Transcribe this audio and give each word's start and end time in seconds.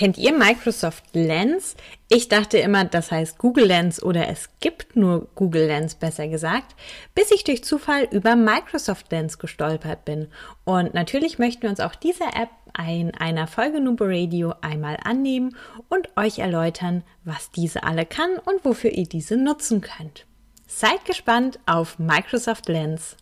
Kennt 0.00 0.16
ihr 0.16 0.32
Microsoft 0.32 1.04
Lens? 1.12 1.76
Ich 2.08 2.28
dachte 2.28 2.56
immer, 2.56 2.86
das 2.86 3.10
heißt 3.10 3.36
Google 3.36 3.66
Lens 3.66 4.02
oder 4.02 4.30
es 4.30 4.48
gibt 4.58 4.96
nur 4.96 5.28
Google 5.34 5.66
Lens, 5.66 5.94
besser 5.94 6.26
gesagt, 6.26 6.74
bis 7.14 7.30
ich 7.30 7.44
durch 7.44 7.64
Zufall 7.64 8.08
über 8.10 8.34
Microsoft 8.34 9.12
Lens 9.12 9.38
gestolpert 9.38 10.06
bin. 10.06 10.28
Und 10.64 10.94
natürlich 10.94 11.38
möchten 11.38 11.64
wir 11.64 11.68
uns 11.68 11.80
auch 11.80 11.94
diese 11.94 12.24
App 12.24 12.48
in 12.78 13.14
einer 13.14 13.46
Folge 13.46 13.78
Nubo 13.78 14.04
Radio 14.06 14.54
einmal 14.62 14.96
annehmen 15.04 15.54
und 15.90 16.08
euch 16.16 16.38
erläutern, 16.38 17.04
was 17.24 17.50
diese 17.50 17.82
alle 17.82 18.06
kann 18.06 18.38
und 18.38 18.64
wofür 18.64 18.92
ihr 18.92 19.06
diese 19.06 19.36
nutzen 19.36 19.82
könnt. 19.82 20.24
Seid 20.66 21.04
gespannt 21.04 21.58
auf 21.66 21.98
Microsoft 21.98 22.70
Lens. 22.70 23.18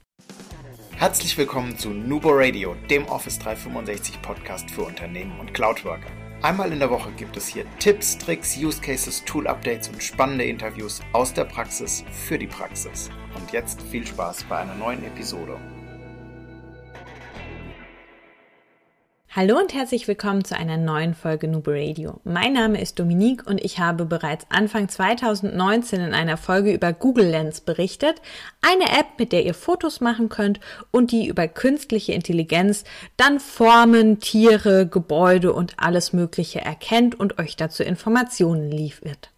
Herzlich 0.93 1.37
willkommen 1.37 1.77
zu 1.77 1.89
Nubo 1.89 2.29
Radio, 2.31 2.77
dem 2.89 3.05
Office 3.09 3.41
365 3.41 4.23
Podcast 4.23 4.71
für 4.71 4.83
Unternehmen 4.83 5.41
und 5.41 5.53
Cloudworker. 5.53 6.28
Einmal 6.41 6.73
in 6.73 6.79
der 6.79 6.91
Woche 6.91 7.11
gibt 7.17 7.37
es 7.37 7.49
hier 7.49 7.65
Tipps, 7.81 8.17
Tricks, 8.17 8.57
Use 8.57 8.81
Cases, 8.81 9.25
Tool 9.25 9.49
Updates 9.49 9.89
und 9.89 10.01
spannende 10.01 10.45
Interviews 10.45 11.01
aus 11.13 11.35
der 11.35 11.45
Praxis 11.45 12.05
für 12.13 12.39
die 12.39 12.47
Praxis. 12.47 13.11
Und 13.35 13.51
jetzt 13.51 13.83
viel 13.83 14.07
Spaß 14.07 14.45
bei 14.45 14.59
einer 14.59 14.77
neuen 14.77 15.03
Episode. 15.05 15.59
Hallo 19.39 19.57
und 19.57 19.73
herzlich 19.73 20.09
willkommen 20.09 20.45
zu 20.45 20.57
einer 20.57 20.77
neuen 20.77 21.15
Folge 21.15 21.47
Nube 21.47 21.71
Radio. 21.71 22.19
Mein 22.25 22.55
Name 22.55 22.81
ist 22.81 22.99
Dominique 22.99 23.47
und 23.47 23.65
ich 23.65 23.79
habe 23.79 24.05
bereits 24.05 24.45
Anfang 24.49 24.89
2019 24.89 26.01
in 26.01 26.13
einer 26.13 26.37
Folge 26.37 26.75
über 26.75 26.93
Google 26.93 27.27
Lens 27.27 27.61
berichtet, 27.61 28.21
eine 28.63 28.87
App, 28.99 29.07
mit 29.17 29.31
der 29.31 29.47
ihr 29.47 29.55
Fotos 29.55 30.01
machen 30.01 30.29
könnt 30.29 30.59
und 30.91 31.13
die 31.13 31.29
über 31.29 31.47
künstliche 31.47 32.15
Intelligenz 32.15 32.83
dann 33.17 33.39
Formen, 33.39 34.19
Tiere, 34.19 34.89
Gebäude 34.89 35.53
und 35.53 35.75
alles 35.77 36.13
Mögliche 36.13 36.61
erkennt 36.61 37.15
und 37.15 37.39
euch 37.39 37.55
dazu 37.55 37.85
Informationen 37.85 38.73
liefert. 38.73 39.31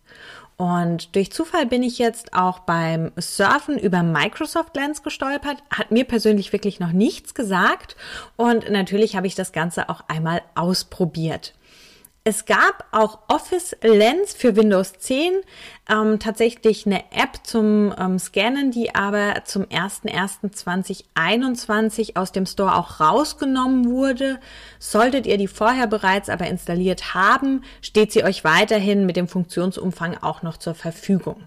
Und 0.61 1.17
durch 1.17 1.33
Zufall 1.33 1.65
bin 1.65 1.83
ich 1.83 1.97
jetzt 1.97 2.35
auch 2.35 2.59
beim 2.59 3.13
Surfen 3.17 3.79
über 3.79 4.03
Microsoft 4.03 4.77
Lens 4.77 5.03
gestolpert. 5.03 5.57
Hat 5.71 5.91
mir 5.91 6.05
persönlich 6.05 6.53
wirklich 6.53 6.81
noch 6.81 6.93
nichts 6.93 7.35
gesagt. 7.35 7.97
Und 8.37 8.71
natürlich 8.71 9.17
habe 9.17 9.27
ich 9.27 9.35
das 9.35 9.53
Ganze 9.53 9.89
auch 9.89 10.03
einmal 10.09 10.43
ausprobiert. 10.55 11.55
Es 12.23 12.45
gab 12.45 12.85
auch 12.91 13.21
Office 13.29 13.75
Lens 13.81 14.35
für 14.35 14.55
Windows 14.55 14.93
10, 14.93 15.41
ähm, 15.89 16.19
tatsächlich 16.19 16.85
eine 16.85 16.99
App 17.13 17.39
zum 17.45 17.95
ähm, 17.99 18.19
Scannen, 18.19 18.71
die 18.71 18.95
aber 18.95 19.45
zum 19.47 19.65
01.01.2021 19.65 22.17
aus 22.17 22.31
dem 22.31 22.45
Store 22.45 22.77
auch 22.77 23.01
rausgenommen 23.01 23.89
wurde. 23.89 24.39
Solltet 24.79 25.27
ihr 25.27 25.39
die 25.39 25.49
vorher 25.49 25.87
bereits 25.87 26.29
aber 26.29 26.47
installiert 26.47 27.15
haben, 27.15 27.65
steht 27.81 28.13
sie 28.13 28.23
euch 28.23 28.45
weiterhin 28.45 29.07
mit 29.07 29.17
dem 29.17 29.27
Funktionsumfang 29.27 30.19
auch 30.19 30.43
noch 30.43 30.59
zur 30.59 30.75
Verfügung. 30.75 31.45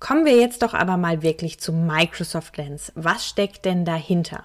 Kommen 0.00 0.24
wir 0.24 0.40
jetzt 0.40 0.62
doch 0.62 0.72
aber 0.72 0.96
mal 0.96 1.20
wirklich 1.20 1.60
zu 1.60 1.74
Microsoft 1.74 2.56
Lens. 2.56 2.92
Was 2.94 3.26
steckt 3.26 3.66
denn 3.66 3.84
dahinter? 3.84 4.44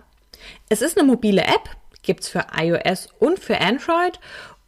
Es 0.68 0.82
ist 0.82 0.98
eine 0.98 1.08
mobile 1.08 1.44
App, 1.44 1.70
gibt's 2.04 2.28
für 2.28 2.48
iOS 2.58 3.08
und 3.20 3.40
für 3.40 3.62
Android 3.62 4.20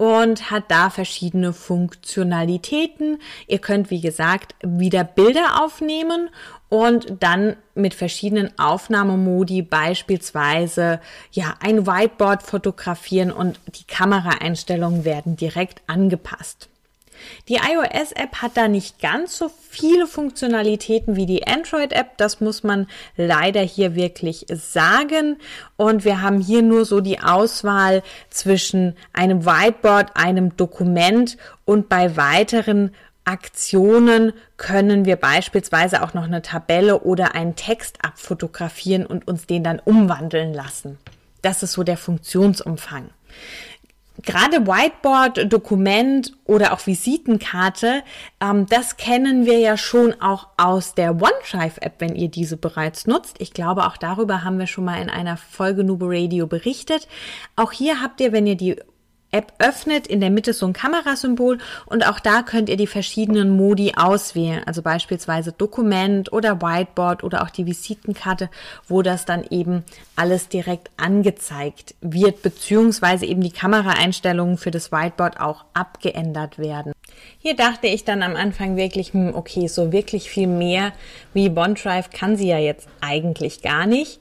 und 0.04 0.52
hat 0.52 0.66
da 0.68 0.90
verschiedene 0.90 1.54
Funktionalitäten. 1.54 3.22
Ihr 3.48 3.60
könnt, 3.60 3.90
wie 3.90 4.02
gesagt, 4.02 4.54
wieder 4.62 5.06
Bilder 5.06 5.64
aufnehmen 5.64 6.30
und 6.68 7.24
dann 7.24 7.56
mit 7.74 7.94
verschiedenen 7.94 8.52
Aufnahmemodi 8.60 9.62
beispielsweise 9.62 11.00
ja 11.32 11.54
ein 11.62 11.88
Whiteboard 11.88 12.44
fotografieren 12.44 13.32
und 13.32 13.62
die 13.76 13.86
Kameraeinstellungen 13.86 15.06
werden 15.06 15.38
direkt 15.38 15.82
angepasst. 15.88 16.68
Die 17.48 17.56
iOS-App 17.56 18.42
hat 18.42 18.56
da 18.56 18.68
nicht 18.68 19.00
ganz 19.02 19.38
so 19.38 19.50
viele 19.70 20.08
Funktionalitäten 20.08 21.16
wie 21.16 21.26
die 21.26 21.48
Android-App. 21.48 22.18
Das 22.18 22.42
muss 22.42 22.64
man 22.64 22.88
leider 23.18 23.62
hier 23.62 23.96
wirklich 23.96 24.46
sagen. 24.50 25.38
Und 25.76 26.06
wir 26.06 26.22
haben 26.22 26.40
hier 26.40 26.62
nur 26.62 26.86
so 26.86 27.02
die 27.02 27.20
Auswahl 27.20 28.04
zwischen 28.30 28.96
einem 29.14 29.46
Whiteboard, 29.46 30.12
einem 30.16 30.56
Dokument 30.58 31.38
und 31.66 31.90
bei 31.90 32.18
weiteren 32.18 32.94
Aktionen 33.26 34.34
können 34.58 35.06
wir 35.06 35.16
beispielsweise 35.16 36.04
auch 36.04 36.14
noch 36.14 36.24
eine 36.24 36.42
Tabelle 36.42 37.02
oder 37.02 37.36
einen 37.36 37.56
Text 37.56 38.04
abfotografieren 38.04 39.06
und 39.06 39.28
uns 39.28 39.48
den 39.48 39.64
dann 39.64 39.80
umwandeln 39.80 40.54
lassen. 40.54 40.98
Das 41.42 41.64
ist 41.64 41.74
so 41.74 41.84
der 41.84 41.98
Funktionsumfang 41.98 43.10
gerade 44.24 44.66
Whiteboard, 44.66 45.52
Dokument 45.52 46.34
oder 46.46 46.74
auch 46.74 46.86
Visitenkarte, 46.86 48.04
ähm, 48.42 48.66
das 48.68 48.98
kennen 48.98 49.46
wir 49.46 49.60
ja 49.60 49.78
schon 49.78 50.20
auch 50.22 50.48
aus 50.58 50.96
der 50.96 51.12
OneDrive-App, 51.12 51.96
wenn 52.00 52.16
ihr 52.16 52.30
diese 52.30 52.58
bereits 52.58 53.08
nutzt. 53.08 53.36
Ich 53.40 53.54
glaube, 53.54 53.86
auch 53.86 53.98
darüber 53.98 54.44
haben 54.44 54.60
wir 54.60 54.68
schon 54.68 54.86
mal 54.86 55.02
in 55.02 55.10
einer 55.10 55.38
Folge 55.38 55.84
Nubo 55.84 56.06
Radio 56.08 56.48
berichtet. 56.48 57.08
Auch 57.56 57.72
hier 57.72 58.02
habt 58.02 58.22
ihr, 58.22 58.32
wenn 58.32 58.48
ihr 58.48 58.56
die 58.56 58.78
App 59.34 59.52
öffnet, 59.60 60.08
in 60.08 60.22
der 60.22 60.30
Mitte 60.30 60.54
so 60.54 60.66
ein 60.66 60.74
Kamerasymbol 60.74 61.58
und 61.86 62.08
auch 62.08 62.20
da 62.20 62.44
könnt 62.44 62.70
ihr 62.70 62.78
die 62.78 62.88
verschiedenen 62.88 63.58
Modi 63.58 63.94
auswählen, 63.96 64.62
also 64.66 64.82
beispielsweise 64.82 65.52
Dokument 65.52 66.32
oder 66.32 66.62
Whiteboard 66.62 67.24
oder 67.24 67.44
auch 67.44 67.50
die 67.50 67.66
Visitenkarte, 67.66 68.50
wo 68.88 69.02
das 69.02 69.26
dann 69.26 69.44
eben 69.50 69.84
alles 70.16 70.48
direkt 70.48 70.92
angezeigt 70.98 71.96
wird, 72.02 72.42
beziehungsweise 72.42 73.26
eben 73.26 73.42
die 73.42 73.52
Kameraeinstellungen 73.52 74.58
für 74.58 74.72
das 74.72 74.92
Whiteboard 74.92 75.40
auch 75.40 75.66
abgeändert 75.74 76.60
werden. 76.60 76.94
Hier 77.40 77.56
dachte 77.56 77.88
ich 77.88 78.06
dann 78.06 78.24
am 78.24 78.36
Anfang 78.36 78.76
wirklich, 78.76 79.14
hm, 79.14 79.36
okay, 79.36 79.68
so 79.68 79.92
wirklich 79.92 80.30
viel 80.30 80.48
mehr 80.48 80.94
wie 81.34 81.50
OneDrive 81.50 82.10
kann 82.12 82.38
sie 82.38 82.48
ja 82.48 82.58
jetzt 82.58 82.88
eigentlich 83.02 83.62
gar 83.62 83.86
nicht. 83.86 84.20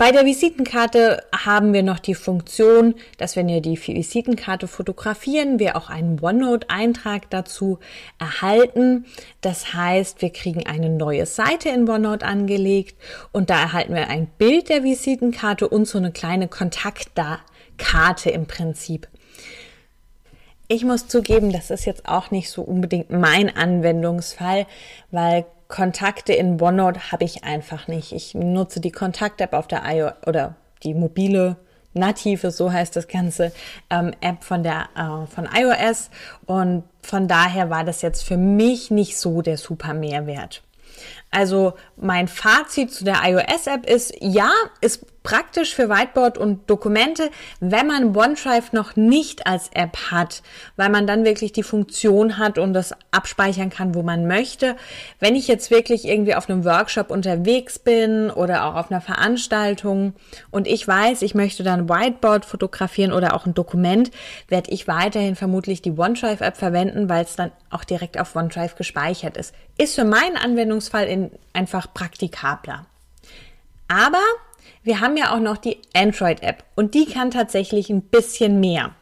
Bei 0.00 0.12
der 0.12 0.24
Visitenkarte 0.24 1.24
haben 1.30 1.74
wir 1.74 1.82
noch 1.82 1.98
die 1.98 2.14
Funktion, 2.14 2.94
dass 3.18 3.36
wenn 3.36 3.48
wir 3.48 3.60
die 3.60 3.78
Visitenkarte 3.78 4.66
fotografieren, 4.66 5.58
wir 5.58 5.76
auch 5.76 5.90
einen 5.90 6.18
OneNote-Eintrag 6.18 7.28
dazu 7.28 7.78
erhalten. 8.18 9.04
Das 9.42 9.74
heißt, 9.74 10.22
wir 10.22 10.30
kriegen 10.30 10.66
eine 10.66 10.88
neue 10.88 11.26
Seite 11.26 11.68
in 11.68 11.86
OneNote 11.86 12.24
angelegt 12.24 12.96
und 13.32 13.50
da 13.50 13.60
erhalten 13.60 13.94
wir 13.94 14.08
ein 14.08 14.28
Bild 14.38 14.70
der 14.70 14.84
Visitenkarte 14.84 15.68
und 15.68 15.84
so 15.84 15.98
eine 15.98 16.12
kleine 16.12 16.48
Kontaktkarte 16.48 18.30
im 18.30 18.46
Prinzip. 18.46 19.06
Ich 20.72 20.84
muss 20.84 21.08
zugeben, 21.08 21.50
das 21.50 21.72
ist 21.72 21.84
jetzt 21.84 22.06
auch 22.08 22.30
nicht 22.30 22.48
so 22.48 22.62
unbedingt 22.62 23.10
mein 23.10 23.54
Anwendungsfall, 23.56 24.68
weil 25.10 25.44
Kontakte 25.66 26.32
in 26.32 26.62
OneNote 26.62 27.10
habe 27.10 27.24
ich 27.24 27.42
einfach 27.42 27.88
nicht. 27.88 28.12
Ich 28.12 28.36
nutze 28.36 28.78
die 28.78 28.92
Kontakt-App 28.92 29.52
auf 29.52 29.66
der 29.66 29.82
iOS 29.84 30.12
oder 30.28 30.54
die 30.84 30.94
mobile 30.94 31.56
native, 31.92 32.52
so 32.52 32.70
heißt 32.72 32.94
das 32.94 33.08
ganze 33.08 33.50
ähm, 33.90 34.12
App 34.20 34.44
von 34.44 34.62
der 34.62 34.88
äh, 34.94 35.26
von 35.26 35.48
iOS 35.52 36.08
und 36.46 36.84
von 37.02 37.26
daher 37.26 37.68
war 37.68 37.82
das 37.82 38.00
jetzt 38.00 38.22
für 38.22 38.36
mich 38.36 38.92
nicht 38.92 39.18
so 39.18 39.42
der 39.42 39.56
super 39.56 39.92
Mehrwert. 39.92 40.62
Also 41.32 41.74
mein 41.96 42.28
Fazit 42.28 42.92
zu 42.92 43.02
der 43.02 43.16
iOS-App 43.24 43.86
ist, 43.86 44.14
ja, 44.20 44.52
ist 44.80 45.04
praktisch 45.22 45.74
für 45.74 45.88
Whiteboard 45.88 46.38
und 46.38 46.68
Dokumente, 46.70 47.30
wenn 47.60 47.86
man 47.86 48.16
OneDrive 48.16 48.72
noch 48.72 48.96
nicht 48.96 49.46
als 49.46 49.68
App 49.74 49.96
hat, 50.10 50.42
weil 50.76 50.88
man 50.88 51.06
dann 51.06 51.24
wirklich 51.24 51.52
die 51.52 51.62
Funktion 51.62 52.38
hat 52.38 52.58
und 52.58 52.72
das 52.72 52.94
abspeichern 53.10 53.70
kann, 53.70 53.94
wo 53.94 54.02
man 54.02 54.26
möchte. 54.26 54.76
Wenn 55.18 55.34
ich 55.34 55.46
jetzt 55.46 55.70
wirklich 55.70 56.06
irgendwie 56.06 56.34
auf 56.34 56.48
einem 56.48 56.64
Workshop 56.64 57.10
unterwegs 57.10 57.78
bin 57.78 58.30
oder 58.30 58.64
auch 58.64 58.76
auf 58.76 58.90
einer 58.90 59.00
Veranstaltung 59.00 60.14
und 60.50 60.66
ich 60.66 60.86
weiß, 60.86 61.22
ich 61.22 61.34
möchte 61.34 61.62
dann 61.62 61.88
Whiteboard 61.88 62.44
fotografieren 62.44 63.12
oder 63.12 63.34
auch 63.34 63.46
ein 63.46 63.54
Dokument, 63.54 64.10
werde 64.48 64.70
ich 64.70 64.88
weiterhin 64.88 65.36
vermutlich 65.36 65.82
die 65.82 65.92
OneDrive-App 65.92 66.56
verwenden, 66.56 67.08
weil 67.08 67.24
es 67.24 67.36
dann 67.36 67.52
auch 67.70 67.84
direkt 67.84 68.18
auf 68.18 68.34
OneDrive 68.34 68.74
gespeichert 68.76 69.36
ist. 69.36 69.54
Ist 69.76 69.94
für 69.94 70.04
meinen 70.04 70.36
Anwendungsfall 70.36 71.06
in, 71.06 71.30
einfach 71.52 71.92
praktikabler. 71.92 72.86
Aber 73.88 74.22
wir 74.82 75.00
haben 75.00 75.16
ja 75.16 75.34
auch 75.34 75.40
noch 75.40 75.56
die 75.56 75.78
Android-App 75.94 76.64
und 76.74 76.94
die 76.94 77.06
kann 77.06 77.30
tatsächlich 77.30 77.90
ein 77.90 78.02
bisschen 78.02 78.60
mehr. 78.60 78.94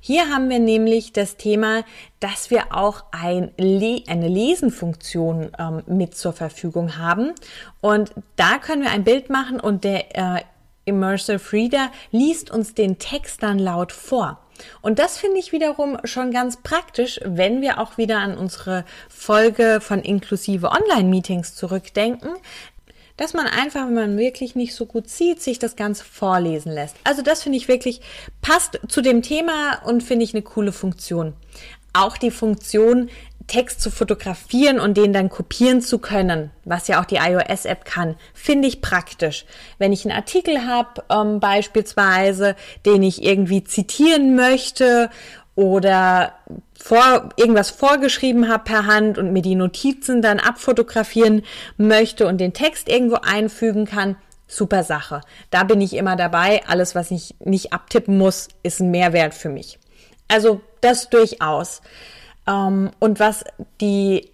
Hier 0.00 0.28
haben 0.28 0.48
wir 0.50 0.60
nämlich 0.60 1.12
das 1.12 1.36
Thema, 1.36 1.82
dass 2.20 2.50
wir 2.50 2.72
auch 2.72 3.04
ein 3.10 3.50
Le 3.58 4.02
eine 4.06 4.28
Lesenfunktion 4.28 5.50
ähm, 5.58 5.82
mit 5.88 6.16
zur 6.16 6.32
Verfügung 6.32 6.96
haben. 6.96 7.32
Und 7.80 8.12
da 8.36 8.58
können 8.58 8.82
wir 8.82 8.92
ein 8.92 9.02
Bild 9.02 9.30
machen 9.30 9.58
und 9.58 9.82
der 9.82 10.16
äh, 10.16 10.42
Immersive 10.84 11.52
Reader 11.52 11.90
liest 12.12 12.52
uns 12.52 12.72
den 12.74 13.00
Text 13.00 13.42
dann 13.42 13.58
laut 13.58 13.90
vor. 13.90 14.38
Und 14.80 14.98
das 14.98 15.18
finde 15.18 15.38
ich 15.38 15.52
wiederum 15.52 15.98
schon 16.04 16.30
ganz 16.30 16.58
praktisch, 16.58 17.20
wenn 17.24 17.60
wir 17.60 17.80
auch 17.80 17.98
wieder 17.98 18.18
an 18.18 18.38
unsere 18.38 18.84
Folge 19.08 19.80
von 19.80 20.00
inklusive 20.00 20.70
Online-Meetings 20.70 21.56
zurückdenken. 21.56 22.30
Dass 23.16 23.34
man 23.34 23.46
einfach, 23.46 23.86
wenn 23.86 23.94
man 23.94 24.18
wirklich 24.18 24.54
nicht 24.54 24.74
so 24.74 24.86
gut 24.86 25.08
sieht, 25.08 25.42
sich 25.42 25.58
das 25.58 25.76
Ganze 25.76 26.04
vorlesen 26.04 26.72
lässt. 26.72 26.96
Also 27.04 27.22
das 27.22 27.42
finde 27.42 27.58
ich 27.58 27.68
wirklich 27.68 28.00
passt 28.42 28.80
zu 28.88 29.00
dem 29.00 29.22
Thema 29.22 29.82
und 29.84 30.02
finde 30.02 30.24
ich 30.24 30.34
eine 30.34 30.42
coole 30.42 30.72
Funktion. 30.72 31.34
Auch 31.92 32.18
die 32.18 32.30
Funktion, 32.30 33.08
Text 33.46 33.80
zu 33.80 33.90
fotografieren 33.90 34.80
und 34.80 34.96
den 34.96 35.12
dann 35.12 35.28
kopieren 35.28 35.80
zu 35.80 35.98
können, 35.98 36.50
was 36.64 36.88
ja 36.88 37.00
auch 37.00 37.04
die 37.04 37.16
iOS-App 37.16 37.84
kann, 37.84 38.16
finde 38.34 38.66
ich 38.66 38.80
praktisch. 38.80 39.44
Wenn 39.78 39.92
ich 39.92 40.04
einen 40.04 40.16
Artikel 40.16 40.66
habe, 40.66 41.04
ähm, 41.10 41.38
beispielsweise, 41.38 42.56
den 42.84 43.02
ich 43.02 43.22
irgendwie 43.22 43.62
zitieren 43.62 44.34
möchte 44.34 45.10
oder 45.56 46.34
vor, 46.78 47.30
irgendwas 47.36 47.70
vorgeschrieben 47.70 48.48
habe 48.48 48.64
per 48.64 48.86
Hand 48.86 49.18
und 49.18 49.32
mir 49.32 49.42
die 49.42 49.56
Notizen 49.56 50.22
dann 50.22 50.38
abfotografieren 50.38 51.42
möchte 51.78 52.26
und 52.26 52.38
den 52.38 52.52
Text 52.52 52.88
irgendwo 52.88 53.16
einfügen 53.16 53.86
kann, 53.86 54.16
super 54.46 54.84
Sache. 54.84 55.22
Da 55.50 55.64
bin 55.64 55.80
ich 55.80 55.94
immer 55.94 56.14
dabei. 56.14 56.62
Alles, 56.66 56.94
was 56.94 57.10
ich 57.10 57.34
nicht 57.40 57.72
abtippen 57.72 58.16
muss, 58.18 58.48
ist 58.62 58.80
ein 58.80 58.90
Mehrwert 58.90 59.34
für 59.34 59.48
mich. 59.48 59.78
Also 60.28 60.60
das 60.82 61.08
durchaus. 61.08 61.80
Ähm, 62.46 62.90
und 62.98 63.18
was 63.18 63.44
die 63.80 64.30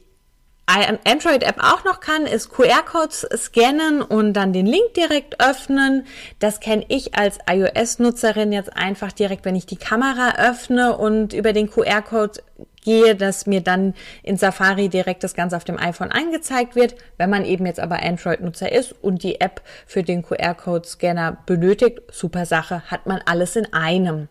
Android-App 1.05 1.59
auch 1.59 1.85
noch 1.85 2.01
kann, 2.01 2.27
ist 2.27 2.51
QR-Codes 2.51 3.27
scannen 3.37 4.03
und 4.03 4.33
dann 4.33 4.53
den 4.53 4.67
Link 4.67 4.95
direkt 4.95 5.43
öffnen. 5.43 6.07
Das 6.39 6.61
kenne 6.61 6.85
ich 6.89 7.15
als 7.15 7.39
iOS-Nutzerin 7.49 8.53
jetzt 8.53 8.75
einfach 8.77 9.13
direkt, 9.13 9.45
wenn 9.45 9.57
ich 9.57 9.67
die 9.67 9.77
Kamera 9.77 10.37
öffne 10.37 10.97
und 10.97 11.33
über 11.33 11.53
den 11.53 11.71
QR-Code 11.71 12.41
gehe, 12.85 13.15
dass 13.15 13.47
mir 13.47 13.61
dann 13.61 13.95
in 14.23 14.37
Safari 14.37 14.89
direkt 14.89 15.25
das 15.25 15.35
Ganze 15.35 15.57
auf 15.57 15.65
dem 15.65 15.79
iPhone 15.79 16.11
angezeigt 16.11 16.75
wird. 16.75 16.95
Wenn 17.17 17.31
man 17.31 17.45
eben 17.45 17.67
jetzt 17.67 17.81
aber 17.81 18.03
Android-Nutzer 18.03 18.73
ist 18.73 18.95
und 19.03 19.23
die 19.23 19.41
App 19.41 19.63
für 19.87 20.03
den 20.03 20.23
QR-Code-Scanner 20.23 21.39
benötigt, 21.47 22.01
super 22.11 22.47
Sache, 22.47 22.83
hat 22.91 23.07
man 23.07 23.21
alles 23.25 23.57
in 23.57 23.73
einem. 23.73 24.29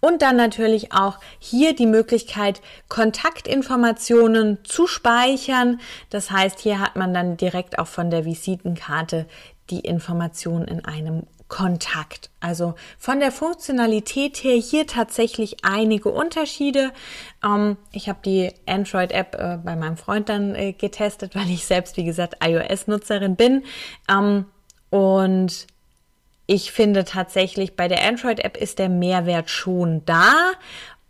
Und 0.00 0.22
dann 0.22 0.36
natürlich 0.36 0.92
auch 0.92 1.18
hier 1.38 1.74
die 1.74 1.86
Möglichkeit, 1.86 2.60
Kontaktinformationen 2.88 4.58
zu 4.64 4.86
speichern. 4.86 5.80
Das 6.10 6.30
heißt, 6.30 6.60
hier 6.60 6.80
hat 6.80 6.96
man 6.96 7.14
dann 7.14 7.36
direkt 7.36 7.78
auch 7.78 7.86
von 7.86 8.10
der 8.10 8.24
Visitenkarte 8.24 9.26
die 9.70 9.80
Informationen 9.80 10.66
in 10.66 10.84
einem 10.84 11.26
Kontakt. 11.50 12.30
Also 12.38 12.74
von 12.96 13.20
der 13.20 13.32
Funktionalität 13.32 14.38
her 14.38 14.56
hier 14.56 14.86
tatsächlich 14.86 15.58
einige 15.62 16.08
Unterschiede. 16.08 16.92
Ähm, 17.44 17.76
ich 17.92 18.08
habe 18.08 18.20
die 18.24 18.52
Android-App 18.66 19.34
äh, 19.34 19.58
bei 19.62 19.76
meinem 19.76 19.98
Freund 19.98 20.30
dann 20.30 20.54
äh, 20.54 20.72
getestet, 20.72 21.34
weil 21.34 21.50
ich 21.50 21.66
selbst, 21.66 21.98
wie 21.98 22.04
gesagt, 22.04 22.36
iOS-Nutzerin 22.42 23.36
bin. 23.36 23.64
Ähm, 24.08 24.46
und 24.88 25.66
ich 26.52 26.72
finde 26.72 27.04
tatsächlich, 27.04 27.76
bei 27.76 27.86
der 27.86 28.04
Android-App 28.04 28.56
ist 28.56 28.80
der 28.80 28.88
Mehrwert 28.88 29.50
schon 29.50 30.04
da. 30.04 30.50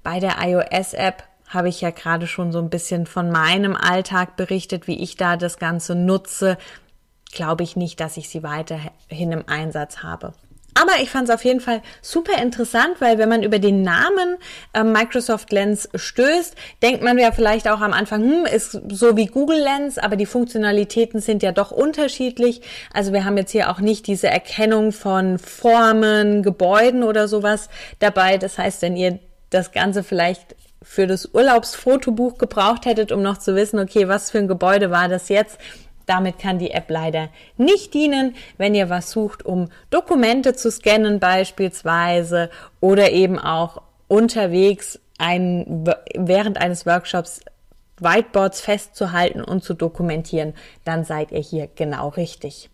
Bei 0.02 0.20
der 0.20 0.36
iOS-App 0.38 1.22
habe 1.48 1.70
ich 1.70 1.80
ja 1.80 1.88
gerade 1.88 2.26
schon 2.26 2.52
so 2.52 2.58
ein 2.58 2.68
bisschen 2.68 3.06
von 3.06 3.30
meinem 3.30 3.74
Alltag 3.74 4.36
berichtet, 4.36 4.86
wie 4.86 5.02
ich 5.02 5.16
da 5.16 5.38
das 5.38 5.58
Ganze 5.58 5.94
nutze. 5.94 6.58
Glaube 7.32 7.62
ich 7.62 7.74
nicht, 7.74 8.00
dass 8.00 8.18
ich 8.18 8.28
sie 8.28 8.42
weiterhin 8.42 9.32
im 9.32 9.48
Einsatz 9.48 10.02
habe. 10.02 10.34
Aber 10.80 11.02
ich 11.02 11.10
fand 11.10 11.28
es 11.28 11.34
auf 11.34 11.44
jeden 11.44 11.60
Fall 11.60 11.82
super 12.00 12.40
interessant, 12.40 13.00
weil 13.00 13.18
wenn 13.18 13.28
man 13.28 13.42
über 13.42 13.58
den 13.58 13.82
Namen 13.82 14.36
äh, 14.72 14.82
Microsoft 14.82 15.52
Lens 15.52 15.88
stößt, 15.94 16.54
denkt 16.82 17.02
man 17.02 17.18
ja 17.18 17.32
vielleicht 17.32 17.68
auch 17.68 17.80
am 17.80 17.92
Anfang, 17.92 18.22
hm, 18.22 18.46
ist 18.46 18.80
so 18.88 19.16
wie 19.16 19.26
Google 19.26 19.60
Lens, 19.60 19.98
aber 19.98 20.16
die 20.16 20.24
Funktionalitäten 20.24 21.20
sind 21.20 21.42
ja 21.42 21.52
doch 21.52 21.70
unterschiedlich. 21.70 22.62
Also 22.94 23.12
wir 23.12 23.26
haben 23.26 23.36
jetzt 23.36 23.50
hier 23.50 23.68
auch 23.68 23.80
nicht 23.80 24.06
diese 24.06 24.28
Erkennung 24.28 24.92
von 24.92 25.38
Formen, 25.38 26.42
Gebäuden 26.42 27.02
oder 27.02 27.28
sowas 27.28 27.68
dabei. 27.98 28.38
Das 28.38 28.56
heißt, 28.56 28.80
wenn 28.80 28.96
ihr 28.96 29.18
das 29.50 29.72
Ganze 29.72 30.02
vielleicht 30.02 30.56
für 30.82 31.06
das 31.06 31.28
Urlaubsfotobuch 31.34 32.38
gebraucht 32.38 32.86
hättet, 32.86 33.12
um 33.12 33.20
noch 33.20 33.36
zu 33.36 33.54
wissen, 33.54 33.78
okay, 33.78 34.08
was 34.08 34.30
für 34.30 34.38
ein 34.38 34.48
Gebäude 34.48 34.90
war 34.90 35.08
das 35.08 35.28
jetzt, 35.28 35.58
damit 36.10 36.40
kann 36.40 36.58
die 36.58 36.72
App 36.72 36.90
leider 36.90 37.28
nicht 37.56 37.94
dienen, 37.94 38.34
wenn 38.58 38.74
ihr 38.74 38.90
was 38.90 39.12
sucht, 39.12 39.46
um 39.46 39.68
Dokumente 39.90 40.54
zu 40.54 40.70
scannen 40.70 41.20
beispielsweise 41.20 42.50
oder 42.80 43.12
eben 43.12 43.38
auch 43.38 43.80
unterwegs 44.08 44.98
ein, 45.18 45.84
während 46.16 46.58
eines 46.58 46.84
Workshops 46.84 47.40
Whiteboards 48.00 48.60
festzuhalten 48.60 49.44
und 49.44 49.62
zu 49.62 49.74
dokumentieren, 49.74 50.54
dann 50.84 51.04
seid 51.04 51.30
ihr 51.30 51.40
hier 51.40 51.68
genau 51.72 52.08
richtig. 52.08 52.70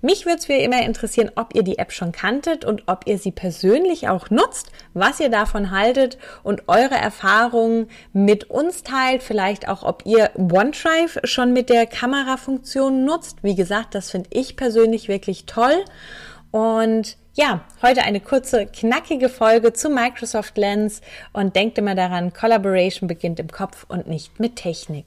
Mich 0.00 0.26
würde 0.26 0.38
es 0.38 0.48
wie 0.48 0.62
immer 0.62 0.82
interessieren, 0.82 1.30
ob 1.36 1.54
ihr 1.54 1.62
die 1.62 1.78
App 1.78 1.92
schon 1.92 2.12
kanntet 2.12 2.64
und 2.64 2.84
ob 2.86 3.06
ihr 3.06 3.18
sie 3.18 3.32
persönlich 3.32 4.08
auch 4.08 4.30
nutzt, 4.30 4.70
was 4.94 5.20
ihr 5.20 5.28
davon 5.28 5.70
haltet 5.70 6.18
und 6.42 6.68
eure 6.68 6.94
Erfahrungen 6.94 7.88
mit 8.12 8.50
uns 8.50 8.82
teilt. 8.82 9.22
Vielleicht 9.22 9.68
auch, 9.68 9.82
ob 9.82 10.04
ihr 10.06 10.30
OneDrive 10.36 11.20
schon 11.24 11.52
mit 11.52 11.68
der 11.70 11.86
Kamerafunktion 11.86 13.04
nutzt. 13.04 13.38
Wie 13.42 13.54
gesagt, 13.54 13.94
das 13.94 14.10
finde 14.10 14.30
ich 14.32 14.56
persönlich 14.56 15.08
wirklich 15.08 15.46
toll. 15.46 15.84
Und 16.50 17.16
ja, 17.34 17.60
heute 17.80 18.02
eine 18.02 18.20
kurze, 18.20 18.66
knackige 18.66 19.28
Folge 19.28 19.72
zu 19.72 19.88
Microsoft 19.88 20.58
Lens 20.58 21.00
und 21.32 21.54
denkt 21.54 21.78
immer 21.78 21.94
daran, 21.94 22.32
Collaboration 22.32 23.06
beginnt 23.06 23.38
im 23.38 23.48
Kopf 23.48 23.86
und 23.88 24.08
nicht 24.08 24.40
mit 24.40 24.56
Technik. 24.56 25.06